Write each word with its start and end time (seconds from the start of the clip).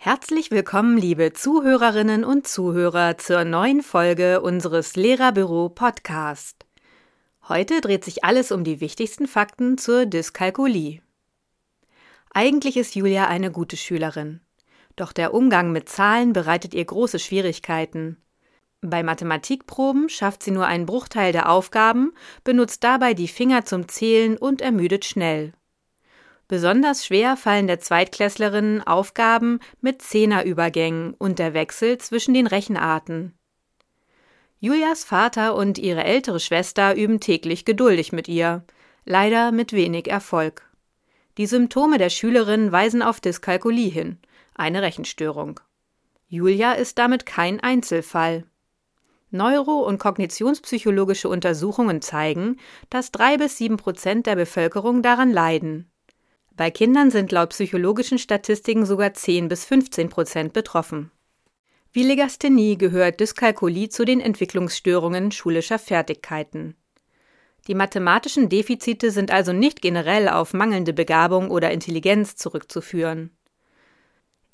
Herzlich 0.00 0.50
willkommen, 0.50 0.96
liebe 0.96 1.34
Zuhörerinnen 1.34 2.24
und 2.24 2.46
Zuhörer, 2.46 3.18
zur 3.18 3.44
neuen 3.44 3.82
Folge 3.82 4.40
unseres 4.40 4.96
Lehrerbüro 4.96 5.68
Podcast. 5.68 6.64
Heute 7.46 7.82
dreht 7.82 8.04
sich 8.04 8.24
alles 8.24 8.52
um 8.52 8.64
die 8.64 8.80
wichtigsten 8.80 9.26
Fakten 9.26 9.76
zur 9.76 10.06
Dyskalkulie. 10.06 11.02
Eigentlich 12.32 12.78
ist 12.78 12.94
Julia 12.94 13.26
eine 13.26 13.50
gute 13.50 13.76
Schülerin. 13.76 14.40
Doch 14.96 15.12
der 15.12 15.34
Umgang 15.34 15.72
mit 15.72 15.88
Zahlen 15.88 16.32
bereitet 16.32 16.72
ihr 16.72 16.84
große 16.84 17.18
Schwierigkeiten. 17.18 18.16
Bei 18.82 19.02
Mathematikproben 19.02 20.08
schafft 20.08 20.42
sie 20.42 20.50
nur 20.50 20.66
einen 20.66 20.86
Bruchteil 20.86 21.32
der 21.32 21.50
Aufgaben, 21.50 22.12
benutzt 22.44 22.82
dabei 22.82 23.12
die 23.12 23.28
Finger 23.28 23.64
zum 23.66 23.88
Zählen 23.88 24.38
und 24.38 24.62
ermüdet 24.62 25.04
schnell. 25.04 25.52
Besonders 26.48 27.06
schwer 27.06 27.36
fallen 27.36 27.66
der 27.66 27.78
Zweitklässlerinnen 27.78 28.82
Aufgaben 28.84 29.60
mit 29.80 30.02
Zehnerübergängen 30.02 31.14
und 31.14 31.38
der 31.38 31.54
Wechsel 31.54 31.98
zwischen 31.98 32.34
den 32.34 32.46
Rechenarten. 32.46 33.34
Julias 34.58 35.04
Vater 35.04 35.54
und 35.54 35.78
ihre 35.78 36.04
ältere 36.04 36.40
Schwester 36.40 36.96
üben 36.96 37.20
täglich 37.20 37.64
geduldig 37.64 38.12
mit 38.12 38.28
ihr, 38.28 38.64
leider 39.04 39.52
mit 39.52 39.72
wenig 39.72 40.08
Erfolg. 40.08 40.68
Die 41.38 41.46
Symptome 41.46 41.98
der 41.98 42.10
Schülerin 42.10 42.72
weisen 42.72 43.02
auf 43.02 43.20
Dyskalkulie 43.20 43.88
hin, 43.88 44.18
eine 44.54 44.82
Rechenstörung. 44.82 45.60
Julia 46.28 46.72
ist 46.72 46.98
damit 46.98 47.26
kein 47.26 47.60
Einzelfall. 47.60 48.44
Neuro- 49.30 49.86
und 49.86 49.98
kognitionspsychologische 49.98 51.28
Untersuchungen 51.28 52.02
zeigen, 52.02 52.56
dass 52.88 53.12
drei 53.12 53.36
bis 53.36 53.56
sieben 53.56 53.76
Prozent 53.76 54.26
der 54.26 54.36
Bevölkerung 54.36 55.02
daran 55.02 55.32
leiden. 55.32 55.90
Bei 56.56 56.70
Kindern 56.70 57.10
sind 57.10 57.32
laut 57.32 57.50
psychologischen 57.50 58.18
Statistiken 58.18 58.84
sogar 58.84 59.14
10 59.14 59.48
bis 59.48 59.64
15 59.64 60.08
Prozent 60.08 60.52
betroffen. 60.52 61.10
Wie 61.92 62.02
Legasthenie 62.02 62.76
gehört 62.76 63.18
Dyskalkulie 63.18 63.88
zu 63.88 64.04
den 64.04 64.20
Entwicklungsstörungen 64.20 65.32
schulischer 65.32 65.78
Fertigkeiten. 65.78 66.76
Die 67.66 67.74
mathematischen 67.74 68.48
Defizite 68.48 69.10
sind 69.10 69.30
also 69.30 69.52
nicht 69.52 69.82
generell 69.82 70.28
auf 70.28 70.52
mangelnde 70.52 70.92
Begabung 70.92 71.50
oder 71.50 71.70
Intelligenz 71.70 72.36
zurückzuführen. 72.36 73.30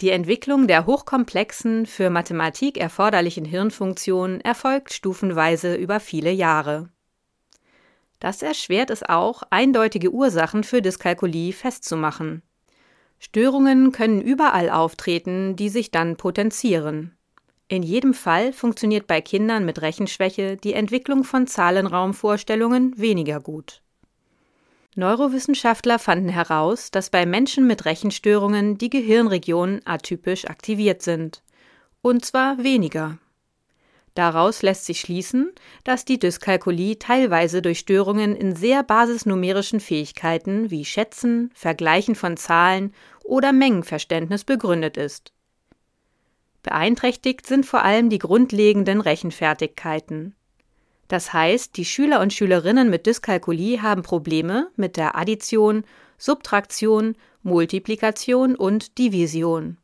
Die 0.03 0.11
Entwicklung 0.11 0.67
der 0.67 0.85
hochkomplexen, 0.85 1.87
für 1.87 2.11
Mathematik 2.11 2.77
erforderlichen 2.77 3.47
Hirnfunktionen 3.47 4.43
erfolgt 4.43 4.93
stufenweise 4.93 5.75
über 5.75 6.01
viele 6.01 6.31
Jahre. 6.31 6.91
Das 8.21 8.43
erschwert 8.43 8.91
es 8.91 9.03
auch, 9.03 9.43
eindeutige 9.49 10.11
Ursachen 10.11 10.65
für 10.65 10.83
Dyskalkulie 10.83 11.53
festzumachen. 11.53 12.43
Störungen 13.19 13.93
können 13.93 14.21
überall 14.21 14.69
auftreten, 14.69 15.57
die 15.57 15.71
sich 15.71 15.91
dann 15.91 16.17
potenzieren. 16.17 17.17
In 17.69 17.83
jedem 17.83 18.13
Fall 18.13 18.53
funktioniert 18.53 19.07
bei 19.07 19.23
Kindern 19.23 19.65
mit 19.65 19.81
Rechenschwäche 19.81 20.59
die 20.59 20.75
Entwicklung 20.75 21.25
von 21.25 21.47
Zahlenraumvorstellungen 21.47 22.99
weniger 22.99 23.41
gut. 23.41 23.83
Neurowissenschaftler 24.97 25.99
fanden 25.99 26.31
heraus, 26.31 26.91
dass 26.91 27.11
bei 27.11 27.27
Menschen 27.27 27.67
mit 27.67 27.85
Rechenstörungen 27.85 28.79
die 28.79 28.89
Gehirnregionen 28.89 29.83
atypisch 29.85 30.47
aktiviert 30.47 31.03
sind. 31.03 31.43
Und 32.01 32.25
zwar 32.25 32.65
weniger. 32.65 33.19
Daraus 34.15 34.63
lässt 34.63 34.87
sich 34.87 35.01
schließen, 35.01 35.53
dass 35.85 36.07
die 36.07 36.19
Dyskalkulie 36.19 36.99
teilweise 36.99 37.61
durch 37.61 37.81
Störungen 37.81 38.35
in 38.35 38.57
sehr 38.57 38.83
basisnumerischen 38.83 39.81
Fähigkeiten 39.81 40.71
wie 40.71 40.87
Schätzen, 40.87 41.51
Vergleichen 41.55 42.15
von 42.15 42.39
Zahlen 42.39 42.95
oder 43.23 43.53
Mengenverständnis 43.53 44.45
begründet 44.45 44.97
ist. 44.97 45.35
Beeinträchtigt 46.63 47.47
sind 47.47 47.67
vor 47.67 47.83
allem 47.83 48.09
die 48.09 48.19
grundlegenden 48.19 49.03
Rechenfertigkeiten. 49.03 50.35
Das 51.09 51.33
heißt, 51.33 51.77
die 51.77 51.85
Schüler 51.85 52.21
und 52.21 52.33
Schülerinnen 52.33 52.91
mit 52.91 53.07
Dyskalkulie 53.07 53.83
haben 53.83 54.03
Probleme 54.03 54.69
mit 54.77 54.97
der 54.97 55.17
Addition, 55.17 55.85
Subtraktion, 56.19 57.15
Multiplikation 57.43 58.57
und 58.57 58.99
Division. 58.99 59.77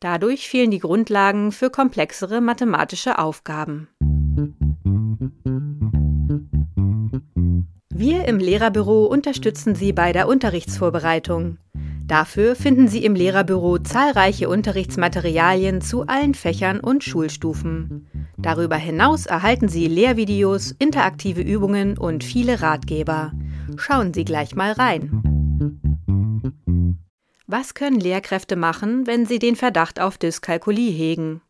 Dadurch 0.00 0.48
fehlen 0.48 0.70
die 0.70 0.80
Grundlagen 0.80 1.50
für 1.50 1.70
komplexere 1.70 2.42
mathematische 2.42 3.18
Aufgaben. 3.18 3.88
Wir 7.96 8.26
im 8.26 8.38
Lehrerbüro 8.38 9.06
unterstützen 9.06 9.74
Sie 9.74 9.92
bei 9.92 10.12
der 10.12 10.28
Unterrichtsvorbereitung. 10.28 11.58
Dafür 12.06 12.54
finden 12.54 12.86
Sie 12.86 13.02
im 13.02 13.14
Lehrerbüro 13.14 13.78
zahlreiche 13.78 14.50
Unterrichtsmaterialien 14.50 15.80
zu 15.80 16.06
allen 16.06 16.34
Fächern 16.34 16.80
und 16.80 17.02
Schulstufen. 17.02 18.08
Darüber 18.44 18.76
hinaus 18.76 19.24
erhalten 19.24 19.68
Sie 19.68 19.88
Lehrvideos, 19.88 20.72
interaktive 20.78 21.40
Übungen 21.40 21.96
und 21.96 22.22
viele 22.22 22.60
Ratgeber. 22.60 23.32
Schauen 23.78 24.12
Sie 24.12 24.26
gleich 24.26 24.54
mal 24.54 24.72
rein. 24.72 25.22
Was 27.46 27.72
können 27.72 27.98
Lehrkräfte 27.98 28.56
machen, 28.56 29.06
wenn 29.06 29.24
sie 29.24 29.38
den 29.38 29.56
Verdacht 29.56 29.98
auf 29.98 30.18
Dyskalkulie 30.18 30.90
hegen? 30.90 31.40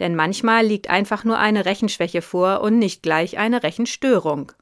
Denn 0.00 0.14
manchmal 0.14 0.66
liegt 0.66 0.90
einfach 0.90 1.24
nur 1.24 1.38
eine 1.38 1.64
Rechenschwäche 1.64 2.20
vor 2.20 2.60
und 2.60 2.78
nicht 2.78 3.02
gleich 3.02 3.38
eine 3.38 3.62
Rechenstörung. 3.62 4.52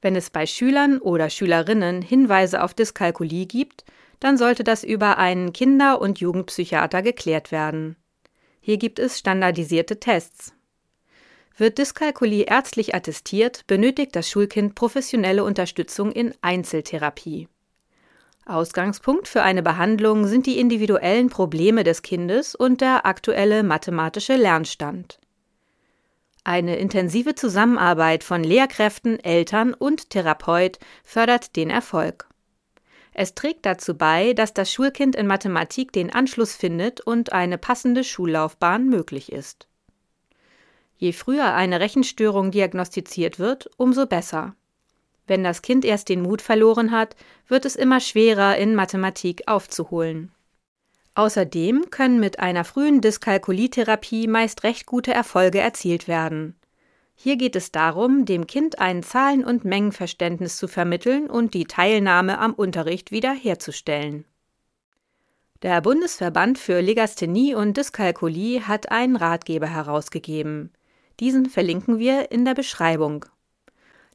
Wenn 0.00 0.16
es 0.16 0.30
bei 0.30 0.46
Schülern 0.46 0.98
oder 1.00 1.28
Schülerinnen 1.28 2.00
Hinweise 2.00 2.62
auf 2.62 2.72
Dyskalkulie 2.72 3.44
gibt, 3.44 3.84
dann 4.20 4.38
sollte 4.38 4.64
das 4.64 4.82
über 4.82 5.18
einen 5.18 5.52
Kinder- 5.52 6.00
und 6.00 6.20
Jugendpsychiater 6.20 7.02
geklärt 7.02 7.52
werden. 7.52 7.96
Hier 8.62 8.78
gibt 8.78 8.98
es 8.98 9.18
standardisierte 9.18 10.00
Tests. 10.00 10.54
Wird 11.56 11.78
Dyskalkulie 11.78 12.44
ärztlich 12.44 12.94
attestiert, 12.94 13.66
benötigt 13.66 14.16
das 14.16 14.28
Schulkind 14.28 14.74
professionelle 14.74 15.44
Unterstützung 15.44 16.10
in 16.10 16.34
Einzeltherapie. 16.40 17.48
Ausgangspunkt 18.46 19.28
für 19.28 19.42
eine 19.42 19.62
Behandlung 19.62 20.26
sind 20.26 20.46
die 20.46 20.58
individuellen 20.58 21.30
Probleme 21.30 21.84
des 21.84 22.02
Kindes 22.02 22.54
und 22.54 22.80
der 22.80 23.06
aktuelle 23.06 23.62
mathematische 23.62 24.36
Lernstand. 24.36 25.18
Eine 26.42 26.76
intensive 26.76 27.34
Zusammenarbeit 27.34 28.22
von 28.22 28.44
Lehrkräften, 28.44 29.18
Eltern 29.18 29.72
und 29.72 30.10
Therapeut 30.10 30.78
fördert 31.02 31.56
den 31.56 31.70
Erfolg. 31.70 32.28
Es 33.14 33.34
trägt 33.34 33.64
dazu 33.64 33.96
bei, 33.96 34.34
dass 34.34 34.52
das 34.52 34.70
Schulkind 34.70 35.16
in 35.16 35.26
Mathematik 35.26 35.92
den 35.92 36.12
Anschluss 36.12 36.54
findet 36.54 37.00
und 37.00 37.32
eine 37.32 37.56
passende 37.58 38.04
Schullaufbahn 38.04 38.88
möglich 38.88 39.32
ist. 39.32 39.68
Je 40.96 41.12
früher 41.12 41.54
eine 41.54 41.80
Rechenstörung 41.80 42.50
diagnostiziert 42.50 43.38
wird, 43.38 43.68
umso 43.76 44.06
besser. 44.06 44.54
Wenn 45.26 45.42
das 45.42 45.62
Kind 45.62 45.84
erst 45.84 46.08
den 46.08 46.22
Mut 46.22 46.42
verloren 46.42 46.90
hat, 46.90 47.16
wird 47.48 47.64
es 47.64 47.76
immer 47.76 48.00
schwerer, 48.00 48.56
in 48.56 48.74
Mathematik 48.74 49.42
aufzuholen. 49.46 50.30
Außerdem 51.14 51.90
können 51.90 52.20
mit 52.20 52.40
einer 52.40 52.64
frühen 52.64 53.00
Dyskalkulietherapie 53.00 54.26
meist 54.26 54.64
recht 54.64 54.86
gute 54.86 55.14
Erfolge 55.14 55.60
erzielt 55.60 56.08
werden. 56.08 56.56
Hier 57.14 57.36
geht 57.36 57.54
es 57.54 57.70
darum, 57.70 58.24
dem 58.24 58.46
Kind 58.46 58.80
ein 58.80 59.02
Zahlen- 59.02 59.44
und 59.44 59.64
Mengenverständnis 59.64 60.56
zu 60.56 60.66
vermitteln 60.66 61.30
und 61.30 61.54
die 61.54 61.66
Teilnahme 61.66 62.38
am 62.38 62.52
Unterricht 62.52 63.12
wiederherzustellen. 63.12 64.24
Der 65.62 65.80
Bundesverband 65.80 66.58
für 66.58 66.80
Legasthenie 66.80 67.54
und 67.54 67.76
Dyskalkulie 67.76 68.66
hat 68.66 68.90
einen 68.90 69.16
Ratgeber 69.16 69.68
herausgegeben. 69.68 70.72
Diesen 71.20 71.46
verlinken 71.46 71.98
wir 71.98 72.30
in 72.30 72.44
der 72.44 72.54
Beschreibung. 72.54 73.24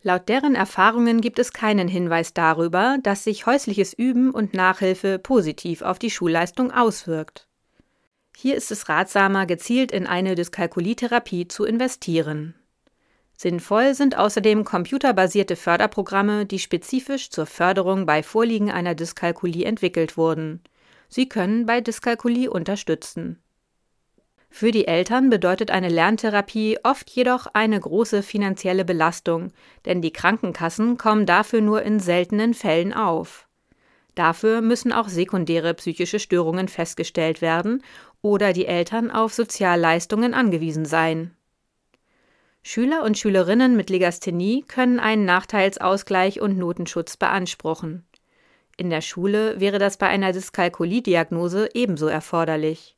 Laut 0.01 0.30
deren 0.30 0.56
Erfahrungen 0.56 1.19
gibt 1.19 1.40
es 1.40 1.51
keinen 1.51 1.88
Hinweis 1.88 2.34
darüber, 2.34 2.98
dass 3.04 3.25
sich 3.25 3.46
häusliches 3.46 3.94
Üben 3.94 4.31
und 4.31 4.54
Nachhilfe 4.54 5.19
positiv 5.19 5.81
auf 5.81 6.00
die 6.00 6.10
Schulleistung 6.10 6.72
auswirkt. 6.72 7.48
Hier 8.38 8.56
ist 8.56 8.72
es 8.72 8.88
ratsamer, 8.88 9.46
gezielt 9.46 9.92
in 9.92 10.07
eine 10.07 10.36
Dyskalkulietherapie 10.36 11.50
zu 11.50 11.66
investieren. 11.66 12.56
Sinnvoll 13.38 13.94
sind 13.94 14.18
außerdem 14.18 14.63
computerbasierte 14.63 15.57
Förderprogramme, 15.57 16.46
die 16.46 16.60
spezifisch 16.60 17.30
zur 17.30 17.46
Förderung 17.46 18.06
bei 18.06 18.24
Vorliegen 18.24 18.72
einer 18.72 18.96
Dyskalkulie 18.96 19.66
entwickelt 19.66 20.16
wurden. 20.16 20.62
Sie 21.10 21.28
können 21.28 21.66
bei 21.66 21.81
Dyskalkulie 21.81 22.50
unterstützen. 22.50 23.42
Für 24.50 24.72
die 24.72 24.88
Eltern 24.88 25.30
bedeutet 25.30 25.72
eine 25.72 25.90
Lerntherapie 25.90 26.80
oft 26.84 27.10
jedoch 27.10 27.48
eine 27.54 27.80
große 27.80 28.24
finanzielle 28.24 28.84
Belastung, 28.84 29.51
denn 29.86 30.01
die 30.01 30.12
Krankenkassen 30.12 30.98
kommen 30.98 31.25
dafür 31.25 31.62
nur 31.62 31.84
in 31.84 32.00
seltenen 32.00 32.54
Fällen 32.54 32.94
auf. 32.94 33.48
Dafür 34.16 34.62
müssen 34.62 34.92
auch 34.92 35.07
sekundäre 35.07 35.74
psychische 35.75 36.19
Störungen 36.19 36.68
festgestellt 36.68 37.42
werden 37.42 37.84
oder 38.22 38.51
die 38.51 38.66
Eltern 38.66 39.12
auf 39.12 39.34
Sozialleistungen 39.34 40.34
angewiesen 40.34 40.84
sein. 40.84 41.36
Schüler 42.62 43.04
und 43.04 43.18
Schülerinnen 43.18 43.78
mit 43.78 43.90
Legasthenie 43.90 44.66
können 44.68 45.00
einen 45.00 45.24
Nachteilsausgleich 45.24 46.42
und 46.42 46.57
Notenschutz 46.57 47.16
beanspruchen. 47.16 48.06
In 48.75 48.90
der 48.90 49.01
Schule 49.01 49.60
wäre 49.60 49.80
das 49.80 49.98
bei 49.98 50.07
einer 50.07 50.34
Dyskalkulie-Diagnose 50.34 51.69
ebenso 51.74 52.07
erforderlich. 52.07 52.98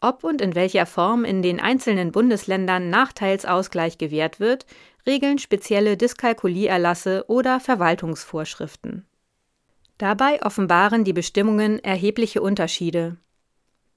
Ob 0.00 0.22
und 0.22 0.40
in 0.40 0.54
welcher 0.54 0.86
Form 0.86 1.24
in 1.24 1.42
den 1.42 1.60
einzelnen 1.60 2.12
Bundesländern 2.12 2.88
Nachteilsausgleich 2.88 3.98
gewährt 3.98 4.38
wird, 4.38 4.64
regeln 5.06 5.38
spezielle 5.38 5.96
Dyskalkulierlasse 5.96 7.24
oder 7.28 7.58
Verwaltungsvorschriften. 7.58 9.06
Dabei 9.96 10.40
offenbaren 10.42 11.02
die 11.02 11.12
Bestimmungen 11.12 11.82
erhebliche 11.82 12.40
Unterschiede. 12.40 13.16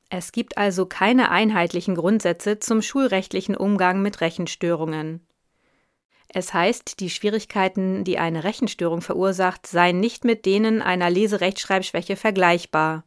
Es 0.09 0.31
gibt 0.31 0.57
also 0.57 0.87
keine 0.87 1.29
einheitlichen 1.29 1.95
Grundsätze 1.95 2.57
zum 2.57 2.81
schulrechtlichen 2.81 3.55
Umgang 3.55 4.01
mit 4.01 4.19
Rechenstörungen. 4.19 5.25
Es 6.27 6.53
heißt, 6.53 6.99
die 6.99 7.09
Schwierigkeiten, 7.09 8.03
die 8.03 8.17
eine 8.17 8.43
Rechenstörung 8.43 9.01
verursacht, 9.01 9.67
seien 9.67 9.99
nicht 9.99 10.25
mit 10.25 10.45
denen 10.45 10.81
einer 10.81 11.09
Leserechtschreibschwäche 11.09 12.15
vergleichbar. 12.15 13.03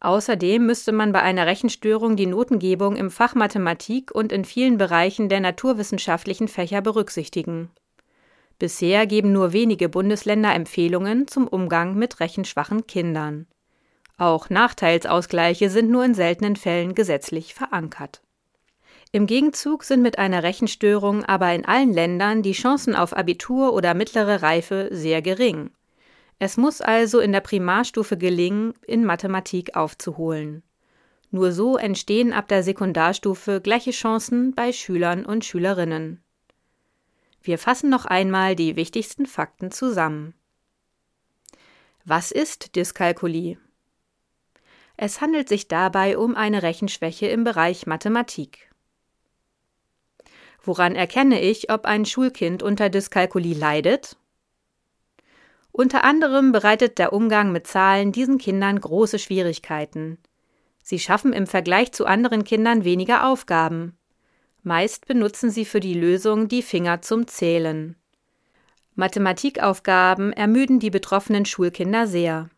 Außerdem 0.00 0.66
müsste 0.66 0.92
man 0.92 1.12
bei 1.12 1.22
einer 1.22 1.46
Rechenstörung 1.46 2.16
die 2.16 2.26
Notengebung 2.26 2.96
im 2.96 3.10
Fach 3.10 3.34
Mathematik 3.34 4.14
und 4.14 4.30
in 4.30 4.44
vielen 4.44 4.76
Bereichen 4.76 5.28
der 5.28 5.40
naturwissenschaftlichen 5.40 6.48
Fächer 6.48 6.82
berücksichtigen. 6.82 7.70
Bisher 8.58 9.06
geben 9.06 9.32
nur 9.32 9.52
wenige 9.52 9.88
Bundesländer 9.88 10.54
Empfehlungen 10.54 11.28
zum 11.28 11.46
Umgang 11.46 11.94
mit 11.94 12.20
rechenschwachen 12.20 12.86
Kindern. 12.86 13.46
Auch 14.18 14.48
Nachteilsausgleiche 14.48 15.68
sind 15.68 15.90
nur 15.90 16.04
in 16.04 16.14
seltenen 16.14 16.56
Fällen 16.56 16.94
gesetzlich 16.94 17.54
verankert. 17.54 18.22
Im 19.12 19.26
Gegenzug 19.26 19.84
sind 19.84 20.02
mit 20.02 20.18
einer 20.18 20.42
Rechenstörung 20.42 21.24
aber 21.24 21.52
in 21.54 21.64
allen 21.64 21.92
Ländern 21.92 22.42
die 22.42 22.52
Chancen 22.52 22.94
auf 22.94 23.16
Abitur 23.16 23.72
oder 23.72 23.94
mittlere 23.94 24.42
Reife 24.42 24.88
sehr 24.90 25.22
gering. 25.22 25.70
Es 26.38 26.56
muss 26.56 26.80
also 26.80 27.20
in 27.20 27.32
der 27.32 27.40
Primarstufe 27.40 28.18
gelingen, 28.18 28.74
in 28.86 29.04
Mathematik 29.04 29.74
aufzuholen. 29.74 30.62
Nur 31.30 31.52
so 31.52 31.76
entstehen 31.76 32.32
ab 32.32 32.48
der 32.48 32.62
Sekundarstufe 32.62 33.60
gleiche 33.60 33.90
Chancen 33.90 34.54
bei 34.54 34.72
Schülern 34.72 35.24
und 35.24 35.44
Schülerinnen. 35.44 36.22
Wir 37.42 37.58
fassen 37.58 37.90
noch 37.90 38.04
einmal 38.04 38.54
die 38.54 38.76
wichtigsten 38.76 39.26
Fakten 39.26 39.70
zusammen. 39.70 40.34
Was 42.04 42.30
ist 42.30 42.76
Dyskalkulie? 42.76 43.58
Es 44.96 45.20
handelt 45.20 45.48
sich 45.48 45.68
dabei 45.68 46.16
um 46.18 46.34
eine 46.34 46.62
Rechenschwäche 46.62 47.26
im 47.26 47.44
Bereich 47.44 47.86
Mathematik. 47.86 48.70
Woran 50.62 50.96
erkenne 50.96 51.40
ich, 51.40 51.70
ob 51.70 51.84
ein 51.84 52.06
Schulkind 52.06 52.62
unter 52.62 52.88
Dyskalkulie 52.88 53.54
leidet? 53.54 54.16
Unter 55.78 56.04
anderem 56.04 56.52
bereitet 56.52 56.98
der 56.98 57.12
Umgang 57.12 57.52
mit 57.52 57.66
Zahlen 57.66 58.10
diesen 58.10 58.38
Kindern 58.38 58.80
große 58.80 59.18
Schwierigkeiten. 59.18 60.16
Sie 60.82 60.98
schaffen 60.98 61.34
im 61.34 61.46
Vergleich 61.46 61.92
zu 61.92 62.06
anderen 62.06 62.44
Kindern 62.44 62.84
weniger 62.84 63.26
Aufgaben. 63.26 63.94
Meist 64.62 65.06
benutzen 65.06 65.50
sie 65.50 65.66
für 65.66 65.80
die 65.80 65.92
Lösung 65.92 66.48
die 66.48 66.62
Finger 66.62 67.02
zum 67.02 67.26
Zählen. 67.26 67.94
Mathematikaufgaben 68.94 70.32
ermüden 70.32 70.80
die 70.80 70.88
betroffenen 70.88 71.44
Schulkinder 71.44 72.06
sehr. 72.06 72.48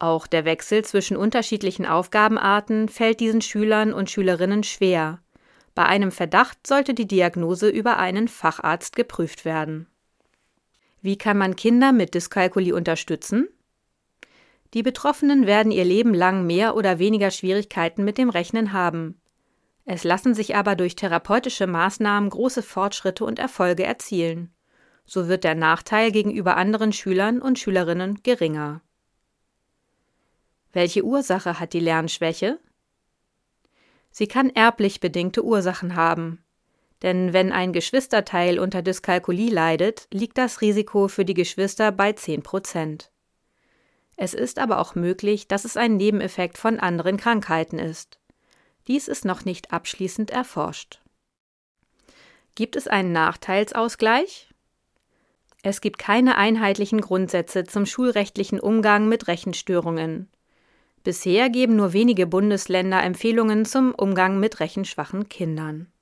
Auch 0.00 0.26
der 0.26 0.44
Wechsel 0.44 0.84
zwischen 0.84 1.16
unterschiedlichen 1.16 1.86
Aufgabenarten 1.86 2.88
fällt 2.88 3.20
diesen 3.20 3.40
Schülern 3.40 3.92
und 3.92 4.10
Schülerinnen 4.10 4.64
schwer. 4.64 5.20
Bei 5.76 5.86
einem 5.86 6.10
Verdacht 6.10 6.66
sollte 6.66 6.92
die 6.92 7.06
Diagnose 7.06 7.68
über 7.68 7.98
einen 7.98 8.26
Facharzt 8.26 8.96
geprüft 8.96 9.44
werden. 9.44 9.86
Wie 11.00 11.16
kann 11.16 11.38
man 11.38 11.56
Kinder 11.56 11.92
mit 11.92 12.14
Dyskalkulie 12.14 12.74
unterstützen? 12.74 13.48
Die 14.74 14.82
Betroffenen 14.82 15.46
werden 15.46 15.72
ihr 15.72 15.84
Leben 15.84 16.12
lang 16.12 16.46
mehr 16.46 16.76
oder 16.76 16.98
weniger 16.98 17.30
Schwierigkeiten 17.30 18.04
mit 18.04 18.18
dem 18.18 18.28
Rechnen 18.28 18.72
haben. 18.72 19.20
Es 19.84 20.04
lassen 20.04 20.34
sich 20.34 20.54
aber 20.54 20.76
durch 20.76 20.96
therapeutische 20.96 21.66
Maßnahmen 21.66 22.28
große 22.28 22.62
Fortschritte 22.62 23.24
und 23.24 23.38
Erfolge 23.38 23.84
erzielen. 23.84 24.52
So 25.06 25.28
wird 25.28 25.44
der 25.44 25.54
Nachteil 25.54 26.12
gegenüber 26.12 26.58
anderen 26.58 26.92
Schülern 26.92 27.40
und 27.40 27.58
Schülerinnen 27.58 28.22
geringer. 28.22 28.82
Welche 30.72 31.02
Ursache 31.02 31.58
hat 31.58 31.72
die 31.72 31.80
Lernschwäche? 31.80 32.58
Sie 34.10 34.26
kann 34.26 34.50
erblich 34.50 35.00
bedingte 35.00 35.42
Ursachen 35.42 35.96
haben. 35.96 36.44
Denn 37.02 37.32
wenn 37.32 37.52
ein 37.52 37.72
Geschwisterteil 37.72 38.58
unter 38.58 38.82
Dyskalkulie 38.82 39.50
leidet, 39.50 40.08
liegt 40.12 40.36
das 40.38 40.60
Risiko 40.60 41.08
für 41.08 41.24
die 41.24 41.34
Geschwister 41.34 41.92
bei 41.92 42.12
10 42.12 42.42
Prozent. 42.42 43.10
Es 44.16 44.34
ist 44.34 44.58
aber 44.58 44.80
auch 44.80 44.96
möglich, 44.96 45.46
dass 45.46 45.64
es 45.64 45.76
ein 45.76 45.96
Nebeneffekt 45.96 46.58
von 46.58 46.80
anderen 46.80 47.16
Krankheiten 47.16 47.78
ist. 47.78 48.18
Dies 48.88 49.06
ist 49.06 49.24
noch 49.24 49.44
nicht 49.44 49.72
abschließend 49.72 50.30
erforscht. 50.30 51.00
Gibt 52.56 52.74
es 52.74 52.88
einen 52.88 53.12
Nachteilsausgleich? 53.12 54.48
Es 55.62 55.80
gibt 55.80 55.98
keine 55.98 56.36
einheitlichen 56.36 57.00
Grundsätze 57.00 57.64
zum 57.64 57.86
schulrechtlichen 57.86 58.58
Umgang 58.58 59.08
mit 59.08 59.28
Rechenstörungen. 59.28 60.28
Bisher 61.04 61.50
geben 61.50 61.76
nur 61.76 61.92
wenige 61.92 62.26
Bundesländer 62.26 63.02
Empfehlungen 63.02 63.64
zum 63.64 63.94
Umgang 63.94 64.40
mit 64.40 64.58
rechenschwachen 64.58 65.28
Kindern. 65.28 65.92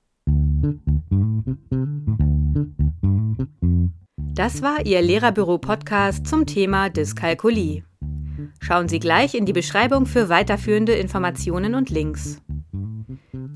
Das 4.34 4.62
war 4.62 4.84
Ihr 4.84 5.00
Lehrerbüro-Podcast 5.00 6.26
zum 6.26 6.44
Thema 6.44 6.90
Dyskalkulie. 6.90 7.84
Schauen 8.60 8.88
Sie 8.88 8.98
gleich 8.98 9.34
in 9.34 9.46
die 9.46 9.52
Beschreibung 9.52 10.06
für 10.06 10.28
weiterführende 10.28 10.94
Informationen 10.94 11.76
und 11.76 11.90
Links. 11.90 12.42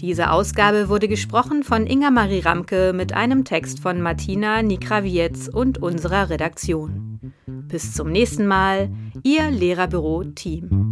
Diese 0.00 0.30
Ausgabe 0.30 0.88
wurde 0.88 1.08
gesprochen 1.08 1.64
von 1.64 1.86
Inga 1.86 2.10
Marie 2.10 2.40
Ramke 2.40 2.92
mit 2.94 3.12
einem 3.12 3.44
Text 3.44 3.80
von 3.80 4.00
Martina 4.00 4.62
Nikrawietz 4.62 5.48
und 5.48 5.78
unserer 5.82 6.30
Redaktion. 6.30 7.32
Bis 7.46 7.92
zum 7.92 8.10
nächsten 8.10 8.46
Mal, 8.46 8.90
Ihr 9.24 9.50
Lehrerbüro-Team. 9.50 10.89